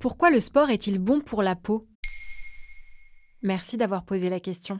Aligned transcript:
Pourquoi 0.00 0.30
le 0.30 0.38
sport 0.38 0.70
est-il 0.70 1.00
bon 1.00 1.20
pour 1.20 1.42
la 1.42 1.56
peau? 1.56 1.88
Merci 3.42 3.76
d'avoir 3.76 4.04
posé 4.04 4.30
la 4.30 4.38
question. 4.38 4.78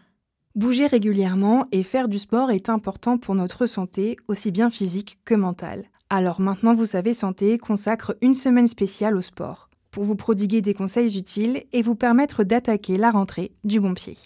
Bouger 0.54 0.86
régulièrement 0.86 1.66
et 1.72 1.82
faire 1.82 2.06
du 2.06 2.18
sport 2.18 2.52
est 2.52 2.68
important 2.68 3.18
pour 3.18 3.34
notre 3.34 3.66
santé, 3.66 4.16
aussi 4.28 4.52
bien 4.52 4.70
physique 4.70 5.18
que 5.24 5.34
mentale. 5.34 5.86
Alors 6.08 6.40
maintenant 6.40 6.72
vous 6.72 6.86
savez 6.86 7.14
Santé 7.14 7.58
consacre 7.58 8.16
une 8.22 8.34
semaine 8.34 8.68
spéciale 8.68 9.16
au 9.16 9.20
sport, 9.20 9.68
pour 9.90 10.04
vous 10.04 10.14
prodiguer 10.14 10.62
des 10.62 10.72
conseils 10.72 11.18
utiles 11.18 11.64
et 11.72 11.82
vous 11.82 11.96
permettre 11.96 12.44
d'attaquer 12.44 12.96
la 12.96 13.10
rentrée 13.10 13.50
du 13.64 13.80
bon 13.80 13.94
pied. 13.94 14.16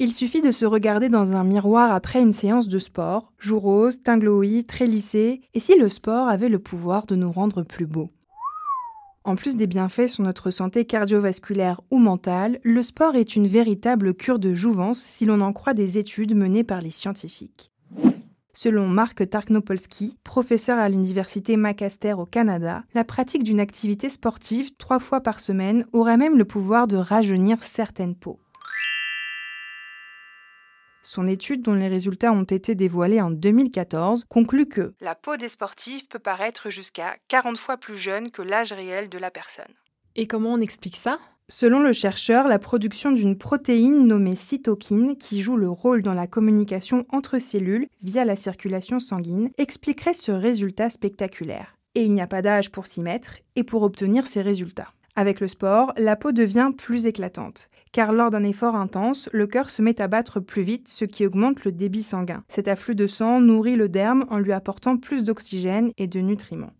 Il 0.00 0.12
suffit 0.12 0.42
de 0.42 0.50
se 0.50 0.66
regarder 0.66 1.08
dans 1.08 1.32
un 1.32 1.44
miroir 1.44 1.92
après 1.92 2.20
une 2.20 2.32
séance 2.32 2.66
de 2.66 2.80
sport, 2.80 3.32
joues 3.38 3.60
roses, 3.60 4.02
teint 4.02 4.18
glowy, 4.18 4.64
très 4.64 4.88
lissé, 4.88 5.42
et 5.54 5.60
si 5.60 5.78
le 5.78 5.88
sport 5.88 6.26
avait 6.26 6.48
le 6.48 6.58
pouvoir 6.58 7.06
de 7.06 7.14
nous 7.14 7.30
rendre 7.30 7.62
plus 7.62 7.86
beaux? 7.86 8.10
En 9.26 9.34
plus 9.34 9.56
des 9.56 9.66
bienfaits 9.66 10.06
sur 10.06 10.22
notre 10.22 10.52
santé 10.52 10.84
cardiovasculaire 10.84 11.80
ou 11.90 11.98
mentale, 11.98 12.60
le 12.62 12.80
sport 12.80 13.16
est 13.16 13.34
une 13.34 13.48
véritable 13.48 14.14
cure 14.14 14.38
de 14.38 14.54
jouvence 14.54 15.00
si 15.00 15.24
l'on 15.24 15.40
en 15.40 15.52
croit 15.52 15.74
des 15.74 15.98
études 15.98 16.36
menées 16.36 16.62
par 16.62 16.80
les 16.80 16.92
scientifiques. 16.92 17.72
Selon 18.52 18.86
Marc 18.86 19.28
Tarknopolski, 19.28 20.16
professeur 20.22 20.78
à 20.78 20.88
l'université 20.88 21.56
Macaster 21.56 22.12
au 22.12 22.24
Canada, 22.24 22.84
la 22.94 23.02
pratique 23.02 23.42
d'une 23.42 23.58
activité 23.58 24.08
sportive 24.08 24.72
trois 24.78 25.00
fois 25.00 25.20
par 25.20 25.40
semaine 25.40 25.84
aurait 25.92 26.16
même 26.16 26.38
le 26.38 26.44
pouvoir 26.44 26.86
de 26.86 26.96
rajeunir 26.96 27.64
certaines 27.64 28.14
peaux. 28.14 28.38
Son 31.06 31.28
étude, 31.28 31.62
dont 31.62 31.74
les 31.74 31.86
résultats 31.86 32.32
ont 32.32 32.42
été 32.42 32.74
dévoilés 32.74 33.20
en 33.20 33.30
2014, 33.30 34.24
conclut 34.28 34.66
que 34.66 34.92
la 35.00 35.14
peau 35.14 35.36
des 35.36 35.48
sportifs 35.48 36.08
peut 36.08 36.18
paraître 36.18 36.68
jusqu'à 36.68 37.14
40 37.28 37.56
fois 37.56 37.76
plus 37.76 37.96
jeune 37.96 38.32
que 38.32 38.42
l'âge 38.42 38.72
réel 38.72 39.08
de 39.08 39.16
la 39.16 39.30
personne. 39.30 39.72
Et 40.16 40.26
comment 40.26 40.54
on 40.54 40.60
explique 40.60 40.96
ça? 40.96 41.20
Selon 41.48 41.78
le 41.78 41.92
chercheur, 41.92 42.48
la 42.48 42.58
production 42.58 43.12
d'une 43.12 43.38
protéine 43.38 44.04
nommée 44.04 44.34
cytokine, 44.34 45.16
qui 45.16 45.42
joue 45.42 45.56
le 45.56 45.70
rôle 45.70 46.02
dans 46.02 46.12
la 46.12 46.26
communication 46.26 47.06
entre 47.10 47.38
cellules 47.38 47.86
via 48.02 48.24
la 48.24 48.34
circulation 48.34 48.98
sanguine, 48.98 49.50
expliquerait 49.58 50.12
ce 50.12 50.32
résultat 50.32 50.90
spectaculaire. 50.90 51.76
Et 51.94 52.02
il 52.02 52.12
n'y 52.14 52.20
a 52.20 52.26
pas 52.26 52.42
d'âge 52.42 52.72
pour 52.72 52.88
s'y 52.88 53.00
mettre 53.00 53.36
et 53.54 53.62
pour 53.62 53.84
obtenir 53.84 54.26
ces 54.26 54.42
résultats. 54.42 54.92
Avec 55.18 55.40
le 55.40 55.48
sport, 55.48 55.94
la 55.96 56.14
peau 56.14 56.30
devient 56.30 56.72
plus 56.76 57.06
éclatante, 57.06 57.70
car 57.90 58.12
lors 58.12 58.30
d'un 58.30 58.44
effort 58.44 58.76
intense, 58.76 59.30
le 59.32 59.46
cœur 59.46 59.70
se 59.70 59.80
met 59.80 59.98
à 59.98 60.08
battre 60.08 60.40
plus 60.40 60.60
vite, 60.60 60.88
ce 60.88 61.06
qui 61.06 61.24
augmente 61.24 61.64
le 61.64 61.72
débit 61.72 62.02
sanguin. 62.02 62.44
Cet 62.48 62.68
afflux 62.68 62.94
de 62.94 63.06
sang 63.06 63.40
nourrit 63.40 63.76
le 63.76 63.88
derme 63.88 64.26
en 64.28 64.36
lui 64.38 64.52
apportant 64.52 64.98
plus 64.98 65.24
d'oxygène 65.24 65.90
et 65.96 66.06
de 66.06 66.20
nutriments. 66.20 66.74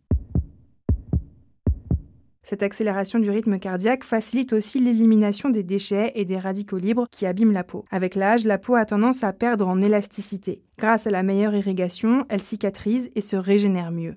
Cette 2.42 2.62
accélération 2.62 3.18
du 3.18 3.30
rythme 3.30 3.58
cardiaque 3.58 4.04
facilite 4.04 4.52
aussi 4.52 4.80
l'élimination 4.80 5.48
des 5.48 5.64
déchets 5.64 6.12
et 6.14 6.26
des 6.26 6.38
radicaux 6.38 6.76
libres 6.76 7.08
qui 7.10 7.24
abîment 7.24 7.54
la 7.54 7.64
peau. 7.64 7.86
Avec 7.90 8.14
l'âge, 8.14 8.44
la 8.44 8.58
peau 8.58 8.74
a 8.74 8.84
tendance 8.84 9.24
à 9.24 9.32
perdre 9.32 9.66
en 9.66 9.80
élasticité. 9.80 10.62
Grâce 10.78 11.06
à 11.06 11.10
la 11.10 11.22
meilleure 11.22 11.54
irrigation, 11.54 12.26
elle 12.28 12.42
cicatrise 12.42 13.10
et 13.16 13.22
se 13.22 13.34
régénère 13.34 13.90
mieux. 13.90 14.14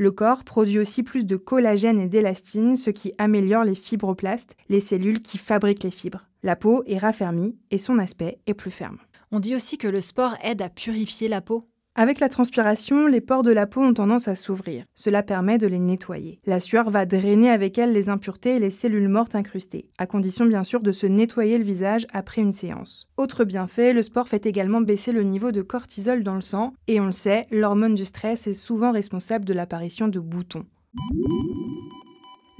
Le 0.00 0.10
corps 0.10 0.44
produit 0.44 0.78
aussi 0.78 1.02
plus 1.02 1.26
de 1.26 1.36
collagène 1.36 2.00
et 2.00 2.08
d'élastine, 2.08 2.74
ce 2.74 2.88
qui 2.88 3.12
améliore 3.18 3.64
les 3.64 3.74
fibroblastes, 3.74 4.56
les 4.70 4.80
cellules 4.80 5.20
qui 5.20 5.36
fabriquent 5.36 5.82
les 5.82 5.90
fibres. 5.90 6.26
La 6.42 6.56
peau 6.56 6.82
est 6.86 6.96
raffermie 6.96 7.58
et 7.70 7.76
son 7.76 7.98
aspect 7.98 8.38
est 8.46 8.54
plus 8.54 8.70
ferme. 8.70 8.96
On 9.30 9.40
dit 9.40 9.54
aussi 9.54 9.76
que 9.76 9.88
le 9.88 10.00
sport 10.00 10.36
aide 10.42 10.62
à 10.62 10.70
purifier 10.70 11.28
la 11.28 11.42
peau. 11.42 11.68
Avec 11.96 12.20
la 12.20 12.28
transpiration, 12.28 13.08
les 13.08 13.20
pores 13.20 13.42
de 13.42 13.50
la 13.50 13.66
peau 13.66 13.80
ont 13.80 13.92
tendance 13.92 14.28
à 14.28 14.36
s'ouvrir. 14.36 14.84
Cela 14.94 15.24
permet 15.24 15.58
de 15.58 15.66
les 15.66 15.80
nettoyer. 15.80 16.40
La 16.46 16.60
sueur 16.60 16.88
va 16.88 17.04
drainer 17.04 17.50
avec 17.50 17.78
elle 17.78 17.92
les 17.92 18.08
impuretés 18.08 18.56
et 18.56 18.60
les 18.60 18.70
cellules 18.70 19.08
mortes 19.08 19.34
incrustées, 19.34 19.90
à 19.98 20.06
condition 20.06 20.46
bien 20.46 20.62
sûr 20.62 20.82
de 20.82 20.92
se 20.92 21.06
nettoyer 21.06 21.58
le 21.58 21.64
visage 21.64 22.06
après 22.12 22.42
une 22.42 22.52
séance. 22.52 23.08
Autre 23.16 23.44
bienfait, 23.44 23.92
le 23.92 24.02
sport 24.02 24.28
fait 24.28 24.46
également 24.46 24.80
baisser 24.80 25.10
le 25.10 25.24
niveau 25.24 25.50
de 25.50 25.62
cortisol 25.62 26.22
dans 26.22 26.36
le 26.36 26.40
sang, 26.42 26.74
et 26.86 27.00
on 27.00 27.06
le 27.06 27.12
sait, 27.12 27.48
l'hormone 27.50 27.96
du 27.96 28.04
stress 28.04 28.46
est 28.46 28.54
souvent 28.54 28.92
responsable 28.92 29.44
de 29.44 29.52
l'apparition 29.52 30.06
de 30.06 30.20
boutons. 30.20 30.66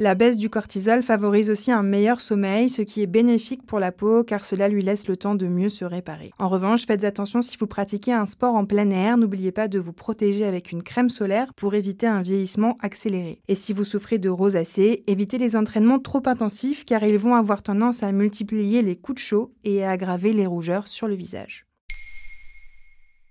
La 0.01 0.15
baisse 0.15 0.39
du 0.39 0.49
cortisol 0.49 1.03
favorise 1.03 1.51
aussi 1.51 1.71
un 1.71 1.83
meilleur 1.83 2.23
sommeil, 2.23 2.71
ce 2.71 2.81
qui 2.81 3.03
est 3.03 3.07
bénéfique 3.07 3.67
pour 3.67 3.79
la 3.79 3.93
peau 3.93 4.25
car 4.25 4.47
cela 4.47 4.67
lui 4.67 4.81
laisse 4.83 5.09
le 5.09 5.19
temps 5.19 5.35
de 5.35 5.47
mieux 5.47 5.69
se 5.69 5.85
réparer. 5.85 6.31
En 6.39 6.49
revanche, 6.49 6.87
faites 6.87 7.05
attention 7.05 7.43
si 7.43 7.59
vous 7.59 7.67
pratiquez 7.67 8.15
un 8.15 8.25
sport 8.25 8.55
en 8.55 8.65
plein 8.65 8.89
air, 8.89 9.19
n'oubliez 9.19 9.53
pas 9.53 9.69
de 9.69 9.79
vous 9.79 9.93
protéger 9.93 10.47
avec 10.47 10.73
une 10.73 10.83
crème 10.83 11.11
solaire 11.11 11.53
pour 11.53 11.75
éviter 11.75 12.07
un 12.07 12.23
vieillissement 12.23 12.79
accéléré. 12.81 13.43
Et 13.47 13.55
si 13.55 13.75
vous 13.75 13.85
souffrez 13.85 14.17
de 14.17 14.31
rosacée, 14.31 15.03
évitez 15.07 15.37
les 15.37 15.55
entraînements 15.55 15.99
trop 15.99 16.23
intensifs 16.25 16.87
car 16.87 17.05
ils 17.05 17.19
vont 17.19 17.35
avoir 17.35 17.63
tendance 17.63 18.03
à 18.03 18.11
multiplier 18.11 18.81
les 18.81 18.97
coups 18.97 19.17
de 19.17 19.27
chaud 19.27 19.53
et 19.65 19.85
à 19.85 19.91
aggraver 19.91 20.33
les 20.33 20.47
rougeurs 20.47 20.89
sur 20.89 21.09
le 21.09 21.15
visage. 21.15 21.67